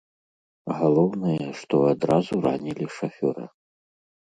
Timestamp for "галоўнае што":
0.79-1.75